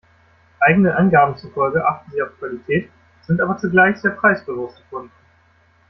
Eigenen 0.61 0.93
Angaben 0.93 1.37
zufolge 1.37 1.87
achten 1.87 2.09
sie 2.09 2.23
auf 2.23 2.35
Qualität, 2.39 2.89
sind 3.27 3.39
aber 3.39 3.59
zugleich 3.59 3.97
sehr 4.01 4.09
preisbewusste 4.15 4.81
Kunden. 4.89 5.11